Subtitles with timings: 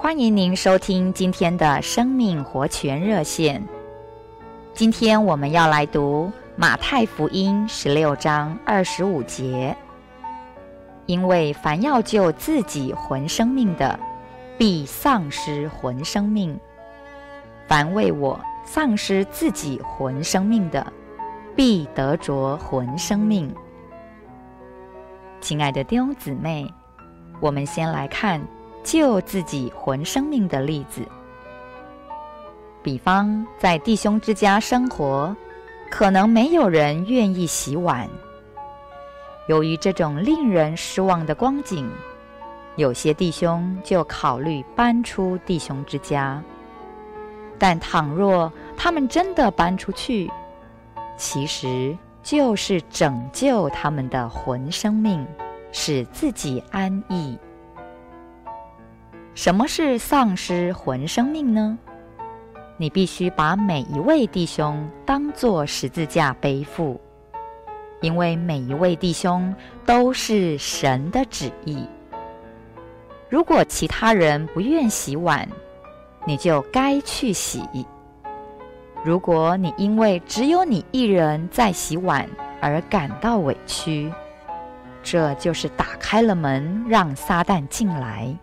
[0.00, 3.60] 欢迎您收听今天的生命活泉热线。
[4.72, 9.76] 今天我们要来读马太福音十六章二十五节。
[11.06, 13.98] 因为凡要救自己魂生命的，
[14.56, 16.56] 必丧失魂生命；
[17.66, 20.92] 凡为我丧失自己魂生命的，
[21.56, 23.52] 必得着魂生命。
[25.40, 26.72] 亲爱的弟兄姊妹，
[27.40, 28.40] 我们先来看。
[28.82, 31.02] 救自己魂生命的例子，
[32.82, 35.36] 比方在弟兄之家生活，
[35.90, 38.08] 可能没有人愿意洗碗。
[39.46, 41.90] 由于这种令人失望的光景，
[42.76, 46.42] 有些弟兄就考虑搬出弟兄之家。
[47.58, 50.30] 但倘若他们真的搬出去，
[51.16, 55.26] 其实就是拯救他们的魂生命，
[55.72, 57.36] 使自己安逸。
[59.38, 61.78] 什么是丧失魂生命呢？
[62.76, 67.00] 你必须把每一位弟兄当作十字架背负，
[68.00, 69.54] 因为每一位弟兄
[69.86, 71.86] 都是神的旨意。
[73.28, 75.48] 如果其他人不愿洗碗，
[76.26, 77.62] 你就该去洗。
[79.04, 82.28] 如果你因为只有你一人在洗碗
[82.60, 84.12] 而感到委屈，
[85.00, 88.36] 这就是打开了门让撒旦进来。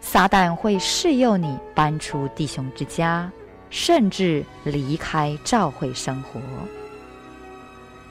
[0.00, 3.30] 撒旦会示诱你搬出弟兄之家，
[3.68, 6.40] 甚至离开教会生活。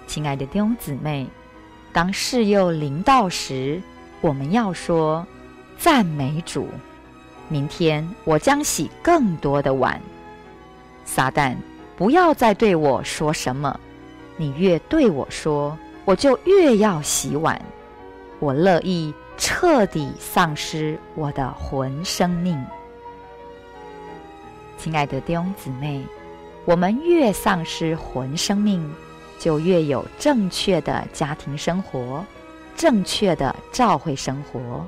[0.07, 1.27] 亲爱的弟兄姊妹，
[1.91, 3.81] 当示诱临到时，
[4.21, 5.25] 我们要说
[5.77, 6.67] ：“赞美主，
[7.47, 9.99] 明天我将洗更多的碗。”
[11.05, 11.55] 撒旦，
[11.97, 13.77] 不要再对我说什么，
[14.37, 17.59] 你越对我说，我就越要洗碗。
[18.39, 19.13] 我乐意。
[19.41, 22.61] 彻底丧失我的魂生命，
[24.77, 26.03] 亲爱的弟兄姊妹，
[26.65, 28.93] 我们越丧失魂生命，
[29.39, 32.21] 就越有正确的家庭生活，
[32.75, 34.85] 正确的教会生活。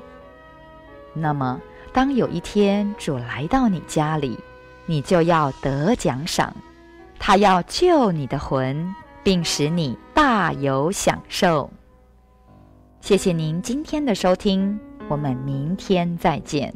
[1.14, 1.58] 那么，
[1.94, 4.38] 当有一天主来到你家里，
[4.84, 6.54] 你就要得奖赏，
[7.18, 11.70] 他要救你的魂，并使你大有享受。
[13.02, 16.72] 谢谢您今天的收听我们明天再见。